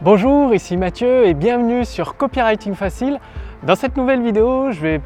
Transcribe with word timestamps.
Bonjour, 0.00 0.54
ici 0.54 0.76
Mathieu 0.76 1.26
et 1.26 1.34
bienvenue 1.34 1.84
sur 1.84 2.16
Copywriting 2.16 2.74
Facile. 2.74 3.18
Dans 3.64 3.74
cette 3.74 3.96
nouvelle 3.96 4.22
vidéo, 4.22 4.70
je 4.70 4.80
vais, 4.80 5.00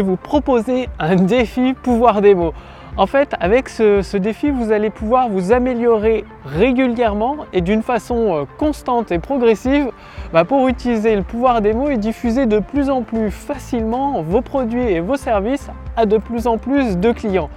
vous 0.00 0.14
proposer 0.14 0.88
un 1.00 1.16
défi 1.16 1.74
pouvoir 1.74 2.20
des 2.20 2.36
mots. 2.36 2.54
En 2.96 3.06
fait, 3.06 3.34
avec 3.40 3.68
ce, 3.68 4.16
défi, 4.16 4.50
vous 4.50 4.70
allez 4.70 4.90
pouvoir 4.90 5.28
vous 5.28 5.50
améliorer 5.50 6.24
régulièrement 6.44 7.46
et 7.52 7.62
d'une 7.62 7.82
façon 7.82 8.36
euh, 8.36 8.44
constante 8.58 9.10
et 9.10 9.18
progressive 9.18 9.90
bah, 10.32 10.44
pour 10.44 10.68
utiliser 10.68 11.16
le 11.16 11.24
pouvoir 11.24 11.60
des 11.60 11.72
mots 11.72 11.88
et 11.88 11.96
diffuser 11.96 12.46
de 12.46 12.60
plus 12.60 12.90
en 12.90 13.02
plus 13.02 13.32
facilement 13.32 14.22
vos 14.22 14.40
produits 14.40 14.82
et 14.82 15.00
vos 15.00 15.16
services 15.16 15.68
à 15.96 16.06
de 16.06 16.16
plus 16.16 16.46
en 16.46 16.58
plus 16.58 16.96
de 16.96 17.10
clients. 17.10 17.50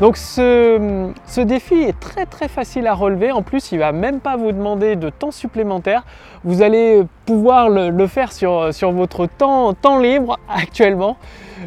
Donc 0.00 0.16
ce, 0.16 1.40
défi 1.42 1.74
est 1.74 2.00
très 2.00 2.24
très 2.24 2.48
facile 2.48 2.86
à 2.86 2.94
relever. 2.94 3.32
En 3.32 3.42
plus, 3.42 3.70
il 3.70 3.74
ne 3.74 3.80
va 3.80 3.92
même 3.92 4.20
pas 4.20 4.36
vous 4.36 4.50
demander 4.50 4.96
de 4.96 5.10
temps 5.10 5.30
supplémentaire. 5.30 6.04
Vous 6.42 6.62
allez 6.62 7.02
pouvoir 7.30 7.68
le, 7.68 8.06
faire 8.08 8.32
sur, 8.32 8.90
votre 8.90 9.26
temps, 9.26 9.98
libre 10.00 10.40
actuellement. 10.48 11.16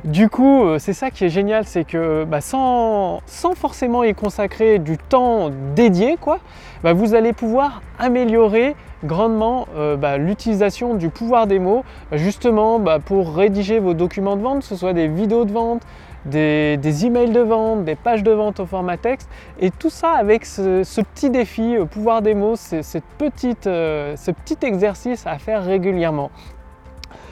Du 0.03 0.27
coup, 0.27 0.63
euh, 0.63 0.77
c'est 0.79 0.91
ça 0.91 1.09
qui 1.09 1.23
est 1.23 1.29
génial, 1.29 1.65
c'est 1.65 1.85
que 1.85 2.25
bah, 2.25 2.41
sans, 2.41 3.21
forcément 3.55 4.03
y 4.03 4.13
consacrer 4.13 4.77
du 4.79 4.97
temps 4.97 5.51
dédié, 5.73 6.17
quoi, 6.19 6.39
bah, 6.83 6.91
vous 6.91 7.13
allez 7.13 7.31
pouvoir 7.31 7.81
améliorer 7.99 8.75
grandement 9.05 9.67
euh, 9.77 9.95
bah, 9.95 10.17
l'utilisation 10.17 10.95
du 10.95 11.09
pouvoir 11.09 11.47
des 11.47 11.59
mots, 11.59 11.85
justement 12.11 12.81
pour 13.05 13.35
rédiger 13.35 13.79
vos 13.79 13.93
documents 13.93 14.35
de 14.35 14.41
vente, 14.41 14.59
que 14.59 14.65
ce 14.65 14.75
soit 14.75 14.93
des 14.93 15.07
vidéos 15.07 15.45
de 15.45 15.51
vente, 15.53 15.83
des, 16.25 17.05
emails 17.05 17.31
de 17.31 17.41
vente, 17.41 17.83
des 17.83 17.95
pages 17.95 18.23
de 18.23 18.31
vente 18.31 18.59
au 18.59 18.65
format 18.65 18.97
texte, 18.97 19.29
et 19.59 19.69
tout 19.69 19.89
ça 19.89 20.11
avec 20.11 20.45
ce, 20.45 21.01
petit 21.01 21.29
défi, 21.29 21.75
euh, 21.77 21.85
pouvoir 21.85 22.21
des 22.21 22.33
mots, 22.33 22.55
cette 22.55 23.03
petite, 23.17 23.65
ce 23.65 24.31
petit 24.31 24.57
exercice 24.63 25.27
à 25.27 25.37
faire 25.37 25.52
régulièrement. 25.61 26.31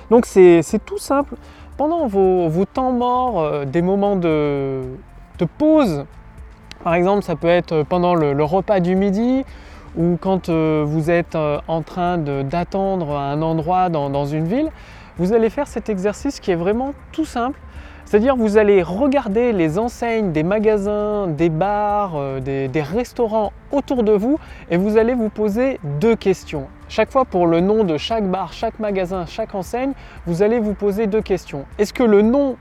Donc 0.10 0.26
c'est 0.26 0.62
tout 0.86 0.98
simple. 0.98 1.36
Pendant 1.78 2.06
vos, 2.08 2.66
temps 2.66 2.92
morts, 2.92 3.40
euh, 3.40 3.66
des 3.66 3.82
moments 3.82 4.16
de, 4.16 4.82
pause, 5.58 6.06
par 6.84 6.94
exemple 6.94 7.24
ça 7.24 7.36
peut 7.36 7.48
être 7.48 7.84
pendant 7.84 8.14
le, 8.14 8.44
repas 8.44 8.80
du 8.80 8.96
midi, 8.96 9.44
ou 9.98 10.18
quand 10.22 10.50
vous 10.50 11.10
êtes 11.10 11.36
en 11.36 11.82
train 11.82 12.18
d'attendre 12.18 13.18
un 13.18 13.42
endroit 13.42 13.90
dans 13.90 14.26
une 14.26 14.46
ville, 14.46 14.70
vous 15.18 15.34
allez 15.34 15.50
faire 15.50 15.68
cet 15.68 15.90
exercice 15.90 16.40
qui 16.40 16.52
est 16.52 16.56
vraiment 16.56 16.94
tout 17.12 17.26
simple 17.26 17.60
c'est-à-dire 18.12 18.36
vous 18.36 18.58
allez 18.58 18.84
regarder 18.84 19.54
les 19.54 19.80
enseignes 19.80 20.34
des 20.34 20.44
magasins, 20.44 21.28
des 21.28 21.48
bars, 21.48 22.16
euh, 22.18 22.42
des, 22.42 22.82
restaurants 22.82 23.54
autour 23.72 24.04
de 24.04 24.12
vous 24.12 24.38
et 24.70 24.76
vous 24.76 24.98
allez 24.98 25.14
vous 25.14 25.30
poser 25.30 25.80
deux 26.02 26.18
questions. 26.18 26.68
Chaque 26.92 27.10
fois 27.10 27.24
pour 27.24 27.48
le 27.48 27.62
nom 27.62 27.86
de 27.86 27.96
chaque 27.96 28.30
bar, 28.30 28.52
chaque 28.52 28.78
magasin, 28.80 29.26
chaque 29.26 29.56
enseigne, 29.56 29.94
vous 30.26 30.44
allez 30.44 30.60
vous 30.60 30.74
poser 30.74 31.08
deux 31.08 31.22
questions. 31.22 31.64
Est-ce 31.78 31.94
que 31.94 32.04
le 32.04 32.22
nom 32.22 32.58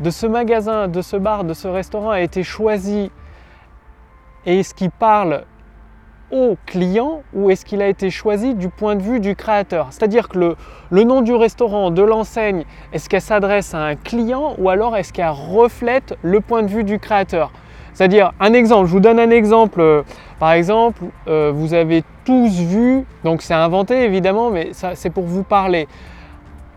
de 0.00 0.08
ce 0.08 0.26
magasin, 0.26 0.88
de 0.88 1.02
ce 1.02 1.18
bar, 1.18 1.44
de 1.44 1.52
ce 1.52 1.68
restaurant 1.68 2.08
a 2.08 2.22
été 2.22 2.42
choisi 2.42 3.10
et 4.46 4.60
est-ce 4.60 4.72
qu'il 4.72 4.90
parle 4.90 5.44
au 6.30 6.56
client 6.64 7.24
ou 7.34 7.50
est-ce 7.50 7.66
qu'il 7.66 7.82
a 7.82 7.88
été 7.88 8.08
choisi 8.08 8.54
du 8.54 8.70
point 8.70 8.96
de 8.96 9.02
vue 9.02 9.20
du 9.20 9.36
créateur? 9.36 9.88
C'est-à-dire 9.90 10.30
que 10.30 10.56
le, 10.90 11.04
nom 11.04 11.20
du 11.20 11.34
restaurant, 11.34 11.90
de 11.90 12.00
l'enseigne, 12.00 12.64
est-ce 12.94 13.10
qu'elle 13.10 13.20
s'adresse 13.20 13.74
à 13.74 13.84
un 13.84 13.96
client 13.96 14.54
ou 14.56 14.70
alors 14.70 14.96
est-ce 14.96 15.12
qu'elle 15.12 15.28
reflète 15.28 16.16
le 16.22 16.40
point 16.40 16.62
de 16.62 16.68
vue 16.68 16.84
du 16.84 16.98
créateur? 16.98 17.52
C'est-à-dire, 17.94 18.32
un 18.40 18.52
exemple, 18.52 18.86
je 18.86 18.92
vous 18.92 19.00
donne 19.00 19.20
un 19.20 19.30
exemple. 19.30 19.80
Euh, 19.80 20.02
par 20.40 20.52
exemple, 20.52 21.04
euh, 21.28 21.52
vous 21.54 21.74
avez 21.74 22.02
tous 22.24 22.50
vu, 22.60 23.04
donc 23.22 23.40
c'est 23.40 23.54
inventé 23.54 24.02
évidemment, 24.02 24.50
mais 24.50 24.70
c'est 24.94 25.10
pour 25.10 25.24
vous 25.24 25.44
parler. 25.44 25.86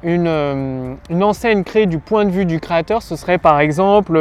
Une, 0.03 0.27
euh, 0.27 0.93
une, 1.09 1.23
enseigne 1.23 1.63
créée 1.63 1.87
du 1.87 1.97
point 1.97 2.23
de 2.23 2.29
vue 2.29 2.45
du 2.45 2.59
créateur, 2.59 3.01
ce 3.01 3.15
serait 3.15 3.39
par 3.39 3.59
exemple 3.59 4.19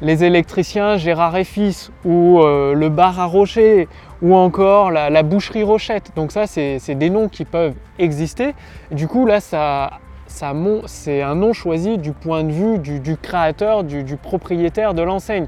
les 0.00 0.24
électriciens 0.24 0.96
Gérard 0.96 1.36
et 1.36 1.42
Fils 1.42 1.90
ou 2.04 2.40
le 2.42 2.88
bar 2.88 3.18
à 3.18 3.24
Rocher 3.24 3.88
ou 4.22 4.36
encore 4.36 4.92
la, 4.92 5.22
boucherie 5.24 5.64
Rochette. 5.64 6.12
Donc 6.14 6.30
ça, 6.30 6.46
c'est 6.46 6.94
des 6.94 7.10
noms 7.10 7.28
qui 7.28 7.44
peuvent 7.44 7.74
exister. 7.98 8.54
du 8.92 9.08
coup, 9.08 9.26
là, 9.26 9.40
ça, 9.40 9.98
ça 10.28 10.52
c'est 10.86 11.22
un 11.22 11.34
nom 11.34 11.52
choisi 11.52 11.98
du 11.98 12.12
point 12.12 12.44
de 12.44 12.52
vue 12.52 12.78
du, 12.78 13.16
créateur, 13.16 13.82
du, 13.82 14.16
propriétaire 14.16 14.94
de 14.94 15.02
l'enseigne. 15.02 15.46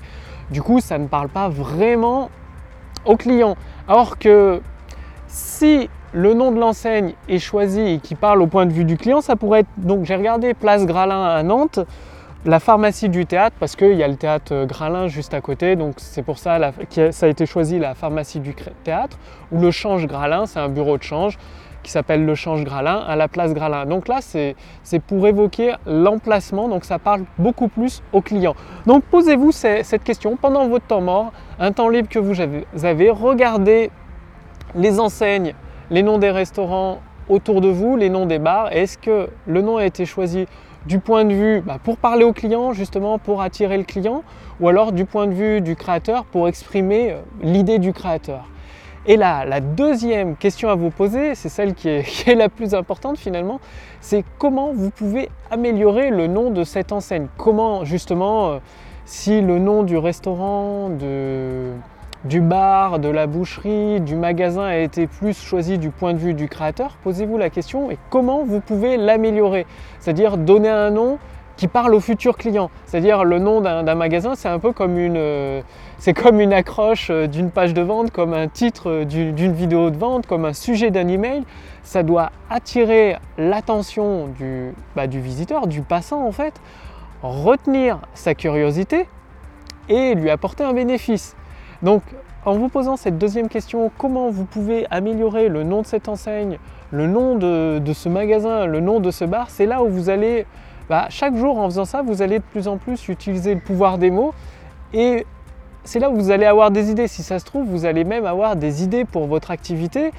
Du 0.51 0.62
coup, 0.62 0.81
ça 0.81 0.99
ne 0.99 1.07
parle 1.07 1.29
pas 1.29 1.49
vraiment 1.49 2.31
au 3.05 3.17
client. 3.17 3.57
Alors 3.89 4.19
que 4.19 4.61
si 5.27 5.89
le 6.12 6.34
nom 6.34 6.53
de 6.53 6.59
l'enseigne 6.59 7.15
est 7.29 7.39
choisi 7.39 7.81
et 7.81 7.99
qui 7.99 8.15
parle 8.15 8.41
au 8.43 8.47
point 8.47 8.67
de 8.67 8.73
vue 8.73 8.85
du 8.85 8.97
client, 8.97 9.21
ça 9.21 9.37
pourrait 9.37 9.61
être... 9.61 9.69
Donc 9.77 10.05
j'ai 10.05 10.17
regardé 10.17 10.55
Place 10.55 10.87
Gralin 10.87 11.25
à 11.25 11.43
Nantes 11.43 11.81
la 12.47 12.61
pharmacie 12.61 13.09
du 13.09 13.27
théâtre 13.27 13.56
parce 13.59 13.75
qu'il 13.75 13.95
y 13.95 14.03
a 14.03 14.09
le 14.09 14.17
théâtre 14.17 14.55
euh, 14.55 14.67
Gralin 14.67 15.09
juste 15.09 15.35
à 15.35 15.41
côté, 15.41 15.75
donc 15.75 15.95
c'est 15.97 16.23
pour 16.23 16.39
ça 16.39 16.59
que 16.95 17.11
ça 17.11 17.27
a 17.27 17.29
été 17.29 17.45
choisi 17.45 17.79
la 17.79 17.95
pharmacie 17.95 18.39
du 18.39 18.55
théâtre, 18.85 19.19
ou 19.51 19.61
le 19.61 19.71
change 19.73 20.06
Gralin, 20.06 20.47
c'est 20.47 20.61
un 20.61 20.69
bureau 20.69 20.97
de 20.97 21.03
change 21.03 21.39
qui 21.87 21.93
s'appelle 21.93 22.27
le 22.27 22.35
change 22.35 22.65
Gralin 22.65 23.05
à 23.07 23.15
la 23.15 23.29
place 23.29 23.55
Gralin. 23.55 23.87
Donc 23.87 24.09
là, 24.09 24.19
c'est 24.21 24.57
pour 25.07 25.27
évoquer 25.29 25.75
l'emplacement, 25.87 26.69
donc 26.69 26.85
ça 26.85 26.99
parle 26.99 27.23
beaucoup 27.39 27.69
plus 27.69 28.03
aux 28.13 28.21
clients. 28.21 28.57
Donc 28.87 29.05
posez-vous 29.05 29.53
cette 29.53 30.03
question 30.03 30.37
pendant 30.37 30.67
votre 30.67 30.85
temps 30.85 31.01
mort, 31.01 31.33
un 31.61 31.71
temps 31.71 31.89
libre 31.89 32.09
que 32.09 32.19
vous 32.19 32.41
avez, 32.85 33.11
regardez 33.11 33.93
les 34.75 34.99
enseignes, 34.99 35.55
les 35.91 36.03
noms 36.03 36.19
des 36.19 36.33
restaurants 36.33 36.99
autour 37.29 37.61
de 37.61 37.69
vous, 37.69 37.97
les 37.97 38.11
noms 38.11 38.27
des 38.27 38.41
bars. 38.41 38.73
Est-ce 38.73 38.99
que 38.99 39.29
le 39.47 39.63
nom 39.63 39.77
a 39.77 39.87
été 39.87 40.07
choisi 40.07 40.47
du 40.87 40.99
point 40.99 41.25
de 41.25 41.35
vue 41.35 41.61
bah, 41.61 41.79
pour 41.83 41.99
parler 41.99 42.25
au 42.25 42.33
client, 42.33 42.73
justement 42.73 43.19
pour 43.19 43.43
attirer 43.43 43.79
le 43.79 43.85
client, 43.85 44.25
ou 44.61 44.69
alors 44.69 44.91
du 44.91 45.05
point 45.05 45.29
de 45.29 45.35
vue 45.35 45.61
du 45.61 45.77
créateur 45.77 46.25
pour 46.25 46.49
exprimer 46.49 47.13
euh, 47.13 47.17
l'idée 47.43 47.79
du 47.79 47.93
créateur? 47.93 48.49
Et 49.09 49.17
là, 49.17 49.44
la 49.44 49.61
deuxième 49.61 50.34
question 50.34 50.69
à 50.69 50.75
vous 50.75 50.91
poser, 50.91 51.37
c'est 51.37 51.49
celle 51.49 51.75
qui 51.77 51.89
est, 51.89 52.34
la 52.34 52.49
plus 52.49 52.75
importante 52.75 53.19
finalement, 53.19 53.61
c'est 54.00 54.25
comment 54.39 54.72
vous 54.72 54.91
pouvez 54.91 55.28
améliorer 55.50 56.11
le 56.11 56.27
nom 56.27 56.50
de 56.50 56.65
cette 56.65 56.91
enseigne? 56.91 57.28
Comment 57.37 57.84
justement, 57.84 58.49
euh, 58.49 58.59
si 59.05 59.41
le 59.41 59.61
nom 59.61 59.84
du 59.84 59.97
restaurant, 59.97 60.91
du 60.91 62.41
bar, 62.41 62.99
de 62.99 63.09
la 63.09 63.28
boucherie, 63.28 64.00
du 64.00 64.17
magasin 64.17 64.65
a 64.65 64.78
été 64.78 65.06
plus 65.06 65.38
choisi 65.38 65.78
du 65.78 65.91
point 65.91 66.12
de 66.12 66.19
vue 66.19 66.34
du 66.34 66.49
créateur, 66.49 66.97
posez-vous 67.05 67.38
la 67.38 67.50
question 67.50 67.93
et 67.93 67.99
comment 68.11 68.43
vous 68.43 68.59
pouvez 68.59 68.97
l'améliorer? 68.97 69.67
C'est-à-dire 70.00 70.37
donner 70.37 70.69
un 70.69 70.91
nom 70.91 71.19
qui 71.56 71.69
parle 71.69 71.94
au 71.94 72.00
futur 72.00 72.37
client. 72.37 72.71
C'est-à-dire 72.84 73.25
le 73.25 73.39
nom 73.39 73.61
d'un 73.61 73.94
magasin, 73.94 74.34
c'est 74.34 74.49
un 74.49 74.59
peu 74.59 74.72
comme 74.72 74.99
une, 74.99 75.17
euh, 75.17 75.62
c'est 75.99 76.12
comme 76.12 76.41
une 76.41 76.53
accroche 76.53 77.09
euh, 77.11 77.27
d'une 77.27 77.50
page 77.50 77.75
de 77.75 77.83
vente, 77.83 78.11
comme 78.11 78.34
un 78.34 78.49
titre 78.49 78.91
euh, 78.91 79.05
d'une 79.05 79.53
vidéo 79.53 79.91
de 79.91 79.97
vente, 79.97 80.27
comme 80.27 80.44
un 80.44 80.53
sujet 80.53 80.91
d'un 80.91 81.09
email. 81.09 81.44
Ça 81.83 82.03
doit 82.03 82.31
attirer 82.50 83.17
l'attention 83.39 84.28
bah, 84.94 85.06
du 85.06 85.21
visiteur, 85.21 85.67
du 85.67 85.83
passant 85.83 86.27
en 86.27 86.33
fait, 86.33 86.55
retenir 87.22 88.00
sa 88.15 88.34
curiosité 88.34 89.09
et 89.88 90.15
lui 90.15 90.31
apporter 90.31 90.65
un 90.65 90.73
bénéfice. 90.73 91.37
Donc, 91.83 92.03
en 92.47 92.55
vous 92.55 92.69
posant 92.69 92.97
cette 92.97 93.19
deuxième 93.19 93.49
question, 93.49 93.91
comment 93.99 94.31
vous 94.31 94.44
pouvez 94.44 94.87
améliorer 94.91 95.49
le 95.49 95.65
nom 95.65 95.83
de 95.83 95.87
cette 95.87 96.09
enseigne, 96.09 96.59
le 96.93 97.09
nom 97.09 97.34
de, 97.34 97.93
ce 97.93 98.09
magasin, 98.09 98.67
le 98.67 98.78
nom 98.78 99.00
de 99.00 99.11
ce 99.11 99.25
bar, 99.25 99.50
c'est 99.50 99.67
là 99.67 99.83
où 99.83 99.88
vous 99.88 100.11
allez, 100.11 100.47
bah, 100.89 101.07
chaque 101.11 101.37
jour 101.37 101.59
en 101.59 101.67
faisant 101.67 101.85
ça, 101.85 102.03
vous 102.03 102.23
allez 102.23 102.39
de 102.39 102.45
plus 102.45 102.69
en 102.69 102.77
plus 102.77 103.09
utiliser 103.09 103.55
le 103.55 103.61
pouvoir 103.61 103.99
des 103.99 104.11
mots 104.11 104.33
et 104.93 105.27
c'est 105.87 106.01
là 106.01 106.11
où 106.11 106.17
vous 106.17 106.31
allez 106.31 106.47
avoir 106.47 106.71
des 106.71 106.91
idées. 106.91 107.09
Si 107.09 107.23
ça 107.23 107.39
se 107.39 107.45
trouve, 107.45 107.67
vous 107.67 107.85
allez 107.85 108.05
même 108.05 108.27
avoir 108.27 108.57
des 108.57 108.83
idées 108.83 109.05
pour 109.05 109.27
votre 109.27 109.51
activité, 109.51 110.11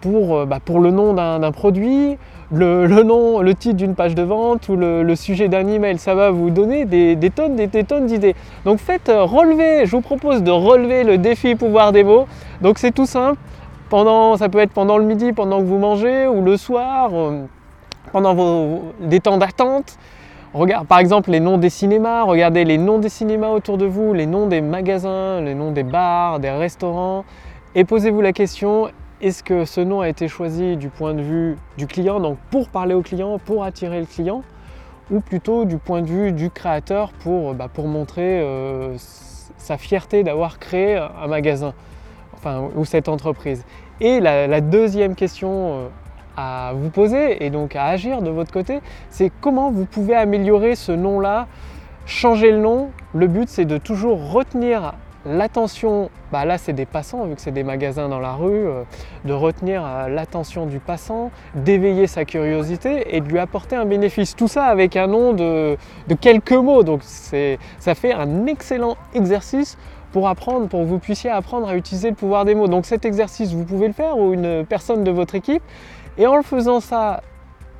pour, 0.00 0.36
euh, 0.36 0.46
bah, 0.46 0.58
pour 0.62 0.80
le 0.80 0.90
nom 0.90 1.14
d'un 1.14 1.52
produit, 1.52 2.18
le, 2.52 2.86
nom, 3.02 3.40
le 3.40 3.54
titre 3.54 3.76
d'une 3.76 3.94
page 3.94 4.14
de 4.14 4.22
vente 4.22 4.68
ou 4.68 4.76
le, 4.76 5.16
sujet 5.16 5.48
d'un 5.48 5.66
email. 5.66 5.98
Ça 5.98 6.14
va 6.14 6.30
vous 6.30 6.50
donner 6.50 6.84
des, 6.84 7.30
tonnes, 7.30 7.56
des, 7.56 7.84
tonnes 7.84 8.06
d'idées. 8.06 8.34
Donc 8.64 8.78
faites 8.78 9.08
euh, 9.08 9.24
relever, 9.24 9.86
je 9.86 9.90
vous 9.92 10.02
propose 10.02 10.42
de 10.42 10.50
relever 10.50 11.04
le 11.04 11.18
défi 11.18 11.54
pouvoir 11.54 11.92
des 11.92 12.04
mots. 12.04 12.26
Donc 12.60 12.78
c'est 12.78 12.92
tout 12.92 13.06
simple. 13.06 13.38
Pendant, 13.88 14.36
ça 14.36 14.48
peut 14.48 14.58
être 14.58 14.72
pendant 14.72 14.98
le 14.98 15.04
midi, 15.04 15.32
pendant 15.32 15.60
que 15.60 15.66
vous 15.66 15.78
mangez, 15.78 16.26
ou 16.26 16.42
le 16.42 16.56
soir, 16.56 17.10
euh, 17.12 17.44
pendant 18.12 18.34
vos, 18.34 18.82
des 19.00 19.20
temps 19.20 19.38
d'attente. 19.38 19.98
Regarde, 20.52 20.86
par 20.86 21.00
exemple, 21.00 21.30
les 21.30 21.40
noms 21.40 21.58
des 21.58 21.70
cinémas, 21.70 22.22
regardez 22.22 22.64
les 22.64 22.78
noms 22.78 22.98
des 22.98 23.08
cinémas 23.08 23.48
autour 23.48 23.76
de 23.76 23.86
vous, 23.86 24.14
les 24.14 24.26
noms 24.26 24.46
des 24.46 24.60
magasins, 24.60 25.40
les 25.40 25.54
noms 25.54 25.72
des 25.72 25.82
bars, 25.82 26.38
des 26.38 26.50
restaurants, 26.50 27.24
et 27.74 27.84
posez-vous 27.84 28.20
la 28.20 28.32
question, 28.32 28.88
est-ce 29.20 29.42
que 29.42 29.64
ce 29.64 29.80
nom 29.80 30.00
a 30.00 30.08
été 30.08 30.28
choisi 30.28 30.76
du 30.76 30.90
point 30.90 31.12
de 31.12 31.22
vue 31.22 31.56
du 31.76 31.88
client, 31.88 32.20
donc 32.20 32.38
pour 32.52 32.68
parler 32.68 32.94
au 32.94 33.02
client, 33.02 33.40
pour 33.40 33.64
attirer 33.64 33.98
le 33.98 34.06
client, 34.06 34.42
ou 35.10 35.18
plutôt 35.18 35.64
du 35.64 35.78
point 35.78 36.02
de 36.02 36.06
vue 36.06 36.30
du 36.30 36.50
créateur 36.50 37.10
pour, 37.12 37.52
bah, 37.54 37.68
pour 37.72 37.88
montrer 37.88 38.40
euh, 38.40 38.94
sa 39.56 39.76
fierté 39.76 40.22
d'avoir 40.22 40.60
créé 40.60 40.96
un 40.96 41.26
magasin, 41.26 41.74
enfin, 42.34 42.68
ou 42.76 42.84
cette 42.84 43.08
entreprise? 43.08 43.64
Et 44.00 44.20
la, 44.20 44.60
deuxième 44.60 45.14
question 45.14 45.50
euh, 45.50 45.88
à 46.36 46.72
vous 46.74 46.90
poser 46.90 47.44
et 47.44 47.50
donc 47.50 47.76
à 47.76 47.86
agir 47.86 48.22
de 48.22 48.30
votre 48.30 48.52
côté, 48.52 48.80
c'est 49.10 49.30
comment 49.40 49.70
vous 49.70 49.84
pouvez 49.84 50.14
améliorer 50.14 50.74
ce 50.74 50.92
nom-là, 50.92 51.46
changer 52.06 52.50
le 52.50 52.58
nom. 52.58 52.90
Le 53.14 53.26
but, 53.26 53.48
c'est 53.48 53.64
de 53.64 53.78
toujours 53.78 54.32
retenir 54.32 54.94
l'attention, 55.26 56.10
bah 56.32 56.44
là 56.44 56.58
c'est 56.58 56.72
des 56.72 56.84
passants 56.84 57.24
vu 57.24 57.34
que 57.34 57.40
c'est 57.40 57.50
des 57.50 57.62
magasins 57.62 58.08
dans 58.08 58.20
la 58.20 58.34
rue, 58.34 58.66
euh, 58.66 58.82
de 59.24 59.32
retenir 59.32 59.82
euh, 59.84 60.08
l'attention 60.08 60.66
du 60.66 60.80
passant, 60.80 61.30
d'éveiller 61.54 62.06
sa 62.06 62.24
curiosité 62.24 63.16
et 63.16 63.20
de 63.20 63.28
lui 63.28 63.38
apporter 63.38 63.76
un 63.76 63.86
bénéfice. 63.86 64.36
Tout 64.36 64.48
ça 64.48 64.64
avec 64.64 64.96
un 64.96 65.06
nom 65.06 65.32
de, 65.32 65.76
quelques 66.20 66.52
mots, 66.52 66.82
donc 66.82 67.00
ça 67.02 67.94
fait 67.94 68.12
un 68.12 68.46
excellent 68.46 68.96
exercice 69.14 69.78
pour 70.12 70.28
apprendre, 70.28 70.68
pour 70.68 70.80
que 70.80 70.86
vous 70.86 70.98
puissiez 70.98 71.30
apprendre 71.30 71.68
à 71.68 71.76
utiliser 71.76 72.10
le 72.10 72.14
pouvoir 72.14 72.44
des 72.44 72.54
mots. 72.54 72.68
Donc 72.68 72.86
cet 72.86 73.04
exercice, 73.04 73.52
vous 73.52 73.64
pouvez 73.64 73.88
le 73.88 73.92
faire 73.92 74.16
ou 74.16 74.32
une 74.32 74.64
personne 74.64 75.02
de 75.02 75.10
votre 75.10 75.34
équipe. 75.34 75.62
Et 76.18 76.26
en 76.26 76.36
le 76.36 76.42
faisant 76.42 76.80
ça 76.80 77.20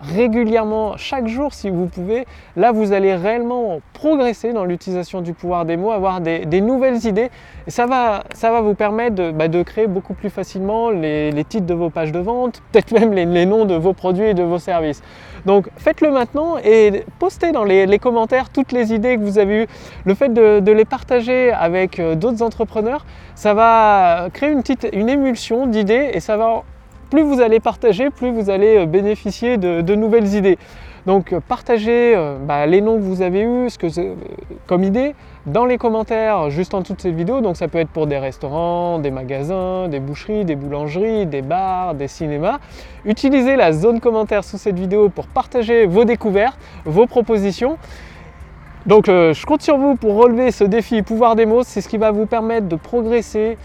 régulièrement, 0.04 0.96
chaque 0.96 1.28
jour 1.28 1.54
si 1.54 1.70
vous 1.70 1.86
pouvez, 1.86 2.26
là 2.56 2.72
vous 2.72 2.92
allez 2.92 3.14
réellement 3.14 3.80
progresser 3.92 4.52
dans 4.52 4.64
l'utilisation 4.64 5.22
du 5.22 5.32
pouvoir 5.32 5.64
des 5.64 5.76
mots, 5.76 5.92
avoir 5.92 6.20
des, 6.20 6.60
nouvelles 6.60 7.06
idées 7.06 7.30
et 7.66 7.70
ça 7.70 7.86
va, 7.86 8.24
ça 8.34 8.50
va 8.50 8.60
vous 8.60 8.74
permettre 8.74 9.14
de, 9.14 9.30
bah, 9.30 9.48
créer 9.64 9.86
beaucoup 9.86 10.14
plus 10.14 10.30
facilement 10.30 10.90
les, 10.90 11.44
titres 11.48 11.66
de 11.66 11.74
vos 11.74 11.90
pages 11.90 12.12
de 12.12 12.18
vente, 12.18 12.62
peut-être 12.72 12.92
même 12.92 13.12
les, 13.12 13.46
noms 13.46 13.64
de 13.64 13.74
vos 13.74 13.92
produits 13.92 14.26
et 14.26 14.34
de 14.34 14.42
vos 14.42 14.58
services. 14.58 15.02
Donc 15.46 15.68
faites-le 15.76 16.10
maintenant 16.10 16.56
et 16.62 17.04
postez 17.18 17.52
dans 17.52 17.64
les, 17.64 17.98
commentaires 17.98 18.50
toutes 18.50 18.72
les 18.72 18.92
idées 18.92 19.16
que 19.16 19.22
vous 19.22 19.38
avez 19.38 19.62
eues. 19.62 19.66
Le 20.04 20.14
fait 20.14 20.32
de, 20.32 20.72
les 20.72 20.84
partager 20.84 21.52
avec 21.52 22.00
euh, 22.00 22.16
d'autres 22.16 22.42
entrepreneurs, 22.42 23.06
ça 23.36 23.54
va 23.54 24.28
créer 24.32 24.50
une 24.50 24.60
petite 24.60 24.88
une 24.92 25.08
émulsion 25.08 25.66
d'idées 25.66 26.10
et 26.12 26.20
ça 26.20 26.36
va 26.36 26.64
plus 27.04 27.22
vous 27.22 27.40
allez 27.40 27.60
partager, 27.60 28.10
plus 28.10 28.30
vous 28.30 28.50
allez 28.50 28.78
euh, 28.78 28.86
bénéficier 28.86 29.56
de, 29.56 29.94
nouvelles 29.94 30.34
idées. 30.34 30.58
Donc 31.06 31.32
euh, 31.32 31.40
partagez 31.46 32.14
euh, 32.16 32.36
bah, 32.40 32.66
les 32.66 32.80
noms 32.80 32.96
que 32.96 33.02
vous 33.02 33.22
avez 33.22 33.42
eus 33.42 33.70
ce 33.70 33.78
que, 33.78 33.86
comme 34.66 34.84
idée 34.84 35.14
dans 35.46 35.66
les 35.66 35.76
commentaires 35.76 36.48
juste 36.48 36.72
en 36.72 36.80
dessous 36.80 36.94
de 36.94 37.00
cette 37.00 37.14
vidéo. 37.14 37.40
Donc 37.40 37.56
ça 37.56 37.68
peut 37.68 37.78
être 37.78 37.90
pour 37.90 38.06
des 38.06 38.18
restaurants, 38.18 38.98
des 38.98 39.10
magasins, 39.10 39.88
des 39.88 40.00
boucheries, 40.00 40.44
des 40.44 40.56
boulangeries, 40.56 41.26
des 41.26 41.42
bars, 41.42 41.94
des 41.94 42.08
cinémas. 42.08 42.58
Utilisez 43.04 43.56
la 43.56 43.72
zone 43.72 44.00
commentaire 44.00 44.42
sous 44.44 44.58
cette 44.58 44.78
vidéo 44.78 45.10
pour 45.10 45.26
partager 45.26 45.86
vos 45.86 46.04
découvertes, 46.04 46.58
vos 46.84 47.06
propositions. 47.06 47.76
Donc 48.86 49.06
je 49.06 49.46
compte 49.46 49.62
sur 49.62 49.78
vous 49.78 49.96
pour 49.96 50.14
relever 50.14 50.50
ce 50.50 50.64
défi 50.64 51.02
pouvoir 51.02 51.36
des 51.36 51.46
mots. 51.46 51.62
C'est 51.62 51.80
ce 51.80 51.88
qui 51.88 51.98
va 51.98 52.10
vous 52.10 52.26
permettre 52.26 52.68
de 52.68 52.76
progresser 52.76 53.56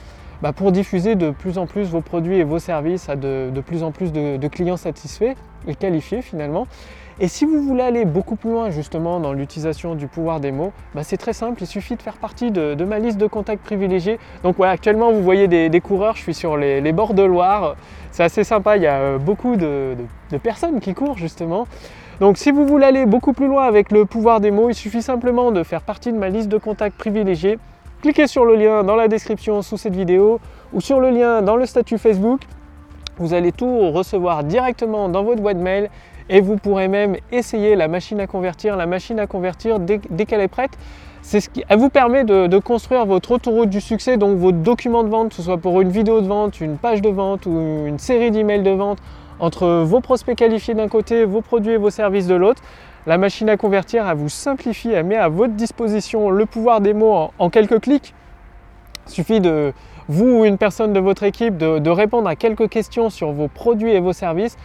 bah, 0.41 0.53
pour 0.53 0.71
diffuser 0.71 1.15
de 1.15 1.31
plus 1.31 1.57
en 1.57 1.65
plus 1.65 1.89
vos 1.89 2.01
produits 2.01 2.37
et 2.37 2.43
vos 2.43 2.59
services 2.59 3.09
à 3.09 3.15
de, 3.15 3.51
plus 3.65 3.83
en 3.83 3.91
plus 3.91 4.11
de, 4.11 4.47
clients 4.47 4.77
satisfaits 4.77 5.35
et 5.67 5.75
qualifiés 5.75 6.21
finalement. 6.21 6.67
Et 7.21 7.27
si 7.27 7.43
vous 7.43 7.61
voulez 7.61 7.83
aller 7.83 8.05
beaucoup 8.05 8.37
plus 8.37 8.49
loin 8.49 8.69
justement 8.69 9.19
dans 9.19 9.33
l'utilisation 9.33 9.93
du 9.95 10.07
pouvoir 10.07 10.39
des 10.39 10.53
mots, 10.53 10.71
bah, 10.95 11.03
c'est 11.03 11.17
très 11.17 11.33
simple, 11.33 11.61
il 11.61 11.67
suffit 11.67 11.97
de 11.97 12.01
faire 12.01 12.15
partie 12.15 12.49
de, 12.49 12.83
ma 12.85 12.99
liste 12.99 13.17
de 13.17 13.27
contacts 13.27 13.63
privilégiés. 13.63 14.19
Donc 14.43 14.57
ouais, 14.57 14.69
actuellement 14.69 15.11
vous 15.11 15.21
voyez 15.21 15.47
des, 15.47 15.81
coureurs, 15.81 16.15
je 16.15 16.21
suis 16.21 16.33
sur 16.33 16.55
les, 16.55 16.91
bords 16.93 17.13
de 17.13 17.23
Loire, 17.23 17.75
c'est 18.11 18.23
assez 18.23 18.45
sympa, 18.45 18.77
il 18.77 18.83
y 18.83 18.87
a 18.87 18.95
euh, 18.95 19.17
beaucoup 19.17 19.57
de, 19.57 19.95
de 20.31 20.37
personnes 20.37 20.79
qui 20.79 20.93
courent 20.93 21.17
justement. 21.17 21.67
Donc 22.21 22.37
si 22.37 22.51
vous 22.51 22.65
voulez 22.65 22.85
aller 22.85 23.05
beaucoup 23.05 23.33
plus 23.33 23.47
loin 23.47 23.63
avec 23.63 23.91
le 23.91 24.05
pouvoir 24.05 24.39
des 24.39 24.51
mots, 24.51 24.69
il 24.69 24.75
suffit 24.75 25.01
simplement 25.01 25.51
de 25.51 25.63
faire 25.63 25.81
partie 25.81 26.11
de 26.11 26.17
ma 26.17 26.29
liste 26.29 26.49
de 26.49 26.57
contacts 26.57 26.97
privilégiés 26.97 27.59
cliquez 28.01 28.27
sur 28.27 28.45
le 28.45 28.55
lien 28.55 28.83
dans 28.83 28.95
la 28.95 29.07
description 29.07 29.61
sous 29.61 29.77
cette 29.77 29.95
vidéo 29.95 30.39
ou 30.73 30.81
sur 30.81 30.99
le 30.99 31.09
lien 31.09 31.41
dans 31.41 31.55
le 31.55 31.65
statut 31.65 31.97
Facebook. 31.97 32.41
Vous 33.17 33.33
allez 33.33 33.51
tout 33.51 33.91
recevoir 33.91 34.43
directement 34.43 35.09
dans 35.09 35.23
votre 35.23 35.41
boîte 35.41 35.57
mail 35.57 35.89
et 36.29 36.41
vous 36.41 36.55
pourrez 36.55 36.87
même 36.87 37.17
essayer 37.31 37.75
la 37.75 37.87
machine 37.87 38.19
à 38.19 38.27
convertir. 38.27 38.77
La 38.77 38.85
machine 38.85 39.19
à 39.19 39.27
convertir, 39.27 39.79
dès, 39.79 39.99
qu'elle 39.99 40.41
est 40.41 40.47
prête, 40.47 40.71
c'est 41.21 41.41
ce 41.41 41.49
qui, 41.49 41.63
elle 41.67 41.79
vous 41.79 41.89
permet 41.89 42.23
de, 42.23 42.59
construire 42.59 43.05
votre 43.05 43.31
autoroute 43.31 43.69
du 43.69 43.81
succès, 43.81 44.15
donc 44.15 44.37
votre 44.37 44.59
document 44.59 45.03
de 45.03 45.09
vente, 45.09 45.29
que 45.29 45.35
ce 45.35 45.41
soit 45.41 45.57
pour 45.57 45.81
une 45.81 45.89
vidéo 45.89 46.21
de 46.21 46.27
vente, 46.27 46.61
une 46.61 46.77
page 46.77 47.01
de 47.01 47.09
vente 47.09 47.45
ou 47.45 47.85
une 47.85 47.99
série 47.99 48.31
d'emails 48.31 48.63
de 48.63 48.71
vente, 48.71 48.99
entre 49.39 49.83
vos 49.83 49.99
prospects 49.99 50.37
qualifiés 50.37 50.75
d'un 50.75 50.87
côté, 50.87 51.25
vos 51.25 51.41
produits 51.41 51.73
et 51.73 51.77
vos 51.77 51.89
services 51.89 52.27
de 52.27 52.35
l'autre. 52.35 52.61
La 53.09 53.17
machine 53.17 53.49
à 53.49 53.57
convertir, 53.57 54.07
elle 54.07 54.17
vous 54.17 54.29
simplifie, 54.29 54.91
elle 54.91 55.03
met 55.03 55.15
à 55.15 55.29
votre 55.29 55.55
disposition 55.55 56.29
le 56.29 56.45
pouvoir 56.45 56.79
des 56.79 56.93
mots 56.93 57.31
en, 57.39 57.49
quelques 57.49 57.81
clics. 57.81 58.13
Il 59.07 59.11
suffit 59.11 59.39
de 59.39 59.73
vous 60.07 60.27
ou 60.27 60.45
une 60.45 60.59
personne 60.59 60.93
de 60.93 60.99
votre 60.99 61.23
équipe 61.23 61.57
de, 61.57 61.89
répondre 61.89 62.29
à 62.29 62.35
quelques 62.35 62.69
questions 62.69 63.09
sur 63.09 63.31
vos 63.31 63.47
produits 63.47 63.93
et 63.93 63.99
vos 63.99 64.13
services 64.13 64.57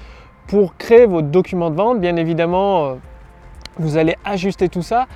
pour 0.46 0.76
créer 0.76 1.06
votre 1.06 1.29
document 1.29 1.70
de 1.70 1.76
vente. 1.76 2.02
Bien 2.02 2.17
évidemment, 2.17 2.85
euh, 2.85 2.94
vous 3.79 3.96
allez 3.96 4.14
ajuster 4.26 4.69
tout 4.69 4.82
ça. 4.82 5.06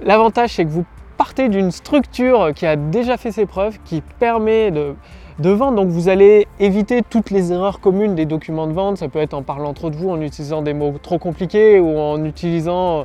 L'avantage, 0.00 0.50
c'est 0.50 0.66
que 0.66 0.70
vous 0.70 0.84
partez 1.16 1.48
d'une 1.48 1.70
structure 1.70 2.52
qui 2.54 2.66
a 2.66 2.76
déjà 2.76 3.16
fait 3.16 3.32
ses 3.32 3.46
preuves, 3.46 3.78
qui 3.86 4.02
permet 4.02 4.70
de, 4.70 4.94
de 5.38 5.50
vente. 5.50 5.76
Donc 5.76 5.88
vous 5.88 6.08
allez 6.08 6.46
éviter 6.60 7.02
toutes 7.02 7.30
les 7.30 7.52
erreurs 7.52 7.80
communes 7.80 8.14
des 8.14 8.26
documents 8.26 8.66
de 8.66 8.72
vente. 8.72 8.98
Ça 8.98 9.08
peut 9.08 9.18
être 9.18 9.34
en 9.34 9.42
parlant 9.42 9.74
trop 9.74 9.90
de 9.90 9.96
vous, 9.96 10.10
en 10.10 10.20
utilisant 10.20 10.62
des 10.62 10.74
mots 10.74 10.94
trop 11.02 11.18
compliqués 11.18 11.78
ou 11.80 11.98
en 11.98 12.24
utilisant 12.24 13.04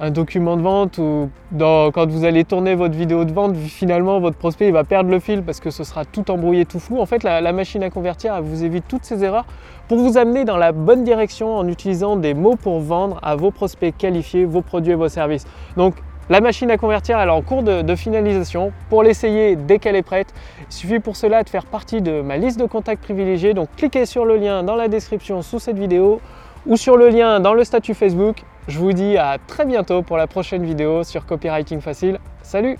un 0.00 0.10
document 0.10 0.56
de 0.56 0.62
vente 0.62 0.98
ou 0.98 1.30
quand 1.58 2.06
vous 2.08 2.24
allez 2.24 2.44
tourner 2.44 2.74
votre 2.74 2.94
vidéo 2.94 3.24
de 3.24 3.32
vente, 3.32 3.56
finalement 3.56 4.20
votre 4.20 4.36
prospect 4.36 4.66
il 4.66 4.72
va 4.72 4.84
perdre 4.84 5.10
le 5.10 5.20
fil 5.20 5.42
parce 5.42 5.60
que 5.60 5.70
ce 5.70 5.84
sera 5.84 6.04
tout 6.04 6.30
embrouillé, 6.30 6.64
tout 6.64 6.80
flou. 6.80 6.98
En 7.00 7.06
fait, 7.06 7.22
la, 7.22 7.52
machine 7.52 7.82
à 7.82 7.90
convertir 7.90 8.42
vous 8.42 8.64
évite 8.64 8.84
toutes 8.88 9.04
ces 9.04 9.22
erreurs 9.22 9.46
pour 9.88 9.98
vous 9.98 10.18
amener 10.18 10.44
dans 10.44 10.56
la 10.56 10.72
bonne 10.72 11.04
direction 11.04 11.56
en 11.56 11.68
utilisant 11.68 12.16
des 12.16 12.34
mots 12.34 12.56
pour 12.56 12.80
vendre 12.80 13.18
à 13.22 13.36
vos 13.36 13.50
prospects 13.50 13.94
qualifiés, 13.96 14.44
vos 14.44 14.62
produits 14.62 14.92
et 14.92 14.96
vos 14.96 15.08
services. 15.08 15.46
Donc 15.76 15.94
la 16.30 16.40
machine 16.40 16.70
à 16.70 16.76
convertir, 16.76 17.18
est 17.18 17.28
en 17.28 17.42
cours 17.42 17.62
de, 17.62 17.94
finalisation. 17.94 18.72
Pour 18.88 19.02
l'essayer 19.02 19.56
dès 19.56 19.78
qu'elle 19.78 19.96
est 19.96 20.02
prête, 20.02 20.32
il 20.68 20.72
suffit 20.72 21.00
pour 21.00 21.16
cela 21.16 21.42
de 21.42 21.48
faire 21.48 21.66
partie 21.66 22.00
de 22.02 22.22
ma 22.22 22.36
liste 22.36 22.58
de 22.58 22.66
contacts 22.66 23.02
privilégiés. 23.02 23.54
Donc 23.54 23.68
cliquez 23.76 24.06
sur 24.06 24.24
le 24.24 24.36
lien 24.36 24.62
dans 24.62 24.76
la 24.76 24.88
description 24.88 25.42
sous 25.42 25.58
cette 25.58 25.78
vidéo 25.78 26.20
ou 26.66 26.76
sur 26.76 26.96
le 26.96 27.08
lien 27.08 27.40
dans 27.40 27.54
le 27.54 27.64
statut 27.64 27.94
Facebook. 27.94 28.42
Je 28.68 28.78
vous 28.78 28.92
dis 28.92 29.16
à 29.18 29.36
très 29.46 29.66
bientôt 29.66 30.02
pour 30.02 30.16
la 30.16 30.26
prochaine 30.26 30.64
vidéo 30.64 31.04
sur 31.04 31.26
Copywriting 31.26 31.80
Facile. 31.80 32.18
Salut 32.42 32.78